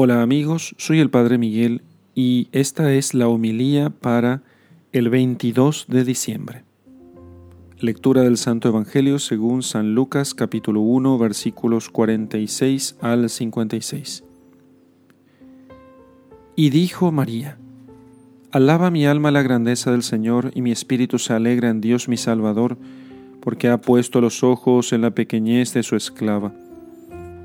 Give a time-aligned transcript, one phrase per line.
[0.00, 1.82] Hola amigos, soy el Padre Miguel
[2.14, 4.44] y esta es la homilía para
[4.92, 6.62] el 22 de diciembre.
[7.80, 14.22] Lectura del Santo Evangelio según San Lucas capítulo 1 versículos 46 al 56.
[16.54, 17.58] Y dijo María,
[18.52, 22.18] Alaba mi alma la grandeza del Señor y mi espíritu se alegra en Dios mi
[22.18, 22.78] Salvador,
[23.40, 26.52] porque ha puesto los ojos en la pequeñez de su esclava.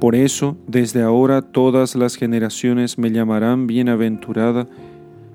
[0.04, 4.68] Por eso, desde ahora todas las generaciones me llamarán bienaventurada,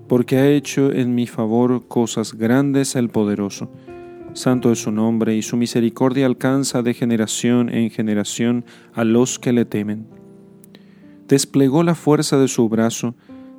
[0.09, 3.70] porque ha hecho en mi favor cosas grandes el poderoso.
[4.34, 9.55] Santo es su nombre, y su misericordia alcanza de generación en generación a los que
[9.55, 10.06] le temen.
[11.28, 13.14] Desplegó la fuerza de su brazo,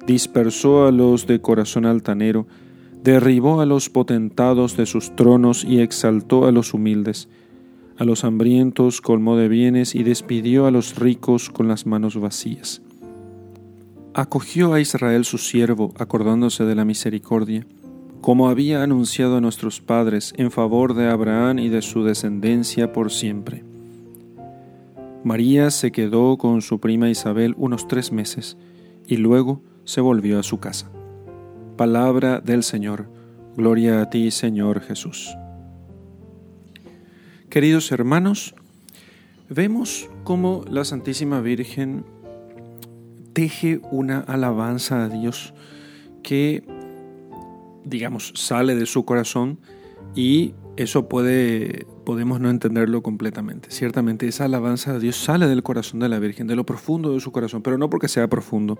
[0.05, 2.45] dispersó a los de corazón altanero,
[3.01, 7.29] derribó a los potentados de sus tronos y exaltó a los humildes
[7.99, 12.81] a los hambrientos colmó de bienes y despidió a los ricos con las manos vacías.
[14.13, 17.67] Acogió a Israel su siervo, acordándose de la misericordia,
[18.21, 23.11] como había anunciado a nuestros padres en favor de Abraham y de su descendencia por
[23.11, 23.63] siempre.
[25.25, 28.57] María se quedó con su prima Isabel unos tres meses
[29.07, 30.89] y luego se volvió a su casa.
[31.75, 33.09] Palabra del Señor.
[33.57, 35.35] Gloria a ti, Señor Jesús.
[37.49, 38.53] Queridos hermanos,
[39.49, 42.05] vemos cómo la Santísima Virgen
[43.33, 45.55] teje una alabanza a Dios
[46.21, 46.63] que,
[47.85, 49.57] digamos, sale de su corazón
[50.13, 53.71] y eso puede, podemos no entenderlo completamente.
[53.71, 57.19] Ciertamente esa alabanza a Dios sale del corazón de la Virgen, de lo profundo de
[57.19, 58.77] su corazón, pero no porque sea profundo,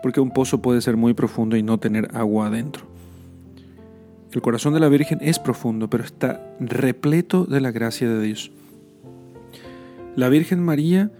[0.00, 2.86] porque un pozo puede ser muy profundo y no tener agua adentro.
[4.36, 8.52] El corazón de la Virgen es profundo, pero está repleto de la gracia de Dios.
[10.14, 11.10] La Virgen María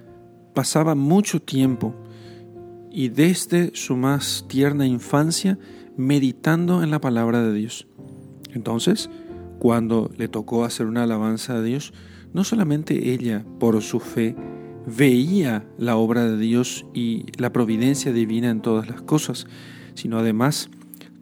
[0.52, 1.94] pasaba mucho tiempo
[2.90, 5.58] y desde su más tierna infancia
[5.96, 7.86] meditando en la palabra de Dios.
[8.52, 9.08] Entonces,
[9.60, 11.94] cuando le tocó hacer una alabanza a Dios,
[12.34, 14.36] no solamente ella, por su fe,
[14.86, 19.46] veía la obra de Dios y la providencia divina en todas las cosas,
[19.94, 20.68] sino además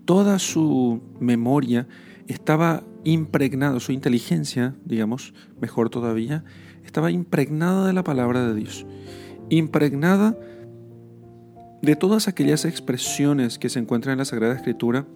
[0.04, 1.86] toda su memoria
[2.26, 6.44] estaba impregnada, su inteligencia, digamos, mejor todavía,
[6.84, 8.86] estaba impregnada de la palabra de Dios,
[9.50, 10.38] impregnada
[11.82, 15.06] de todas aquellas expresiones que se encuentran en la Sagrada Escritura,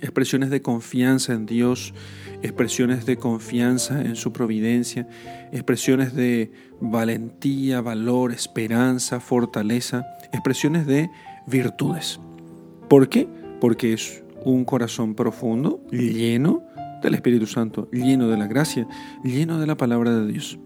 [0.00, 1.94] expresiones de confianza en Dios,
[2.42, 5.08] expresiones de confianza en su providencia,
[5.52, 11.10] expresiones de valentía, valor, esperanza, fortaleza, expresiones de
[11.46, 12.20] virtudes.
[12.88, 13.28] ¿Por qué?
[13.60, 16.62] Porque es un corazón profundo, lleno
[17.02, 18.86] del Espíritu Santo, lleno de la gracia,
[19.22, 20.58] lleno de la palabra de Dios.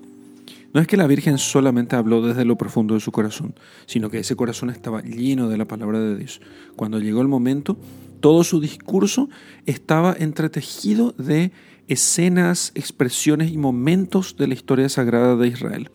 [0.72, 3.54] No es que la Virgen solamente habló desde lo profundo de su corazón,
[3.86, 6.40] sino que ese corazón estaba lleno de la palabra de Dios.
[6.74, 7.78] Cuando llegó el momento,
[8.18, 9.28] todo su discurso
[9.66, 11.52] estaba entretejido de
[11.86, 15.90] escenas, expresiones y momentos de la historia sagrada de Israel.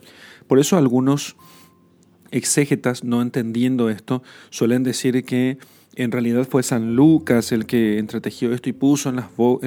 [0.48, 1.36] Por eso algunos
[2.32, 5.58] exégetas, no entendiendo esto, suelen decir que
[5.96, 9.16] en realidad fue San Lucas el que entretejió esto y puso en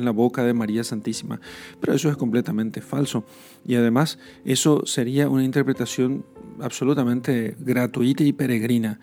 [0.04, 1.40] la, boca de María Santísima.
[1.80, 3.24] Pero eso es completamente falso.
[3.66, 6.24] Y además eso sería una interpretación
[6.60, 9.00] absolutamente gratuita y peregrina.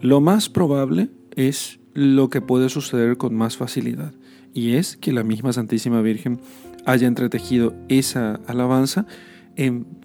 [0.00, 4.12] Lo más probable es lo que puede suceder con más facilidad.
[4.52, 6.40] Y es que la misma Santísima Virgen
[6.84, 9.06] haya entretejido esa alabanza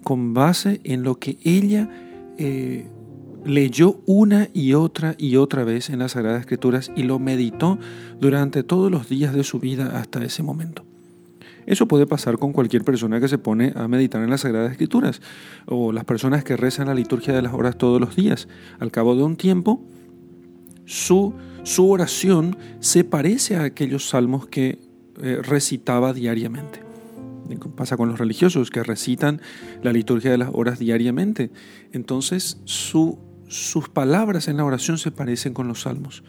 [0.04, 1.90] con base en lo que ella
[2.38, 2.86] eh,
[3.44, 7.78] leyó una y otra y otra vez en las Sagradas Escrituras y lo meditó
[8.20, 10.84] durante todos los días de su vida hasta ese momento.
[11.66, 15.20] Eso puede pasar con cualquier persona que se pone a meditar en las Sagradas Escrituras
[15.66, 18.48] o las personas que rezan la liturgia de las horas todos los días.
[18.78, 19.82] Al cabo de un tiempo,
[20.86, 21.34] su,
[21.64, 24.78] su oración se parece a aquellos salmos que
[25.20, 26.80] eh, recitaba diariamente.
[27.76, 29.42] Pasa con los religiosos que recitan
[29.82, 31.50] la liturgia de las horas diariamente.
[31.92, 36.22] Entonces su sus palabras en la oración se parecen con los salmos.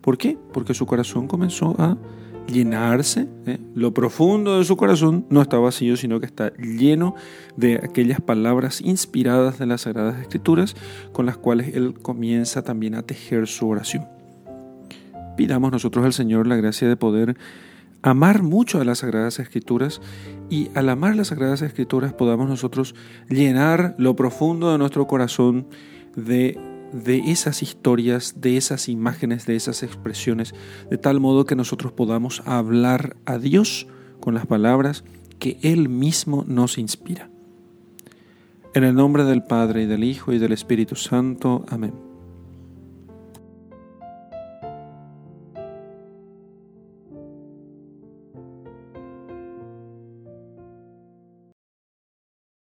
[0.00, 0.38] ¿Por qué?
[0.52, 1.96] Porque su corazón comenzó a
[2.46, 3.28] llenarse.
[3.46, 3.58] ¿eh?
[3.74, 7.14] Lo profundo de su corazón no está vacío, sino que está lleno
[7.56, 10.76] de aquellas palabras inspiradas de las Sagradas Escrituras
[11.12, 14.06] con las cuales él comienza también a tejer su oración.
[15.36, 17.36] Pidamos nosotros al Señor la gracia de poder
[18.02, 20.00] amar mucho a las Sagradas Escrituras
[20.48, 22.94] y al amar las Sagradas Escrituras podamos nosotros
[23.28, 25.66] llenar lo profundo de nuestro corazón
[26.14, 26.58] de,
[26.92, 30.54] de esas historias, de esas imágenes, de esas expresiones,
[30.90, 33.86] de tal modo que nosotros podamos hablar a Dios
[34.20, 35.04] con las palabras
[35.38, 37.30] que Él mismo nos inspira.
[38.74, 41.64] En el nombre del Padre y del Hijo y del Espíritu Santo.
[41.68, 42.05] Amén.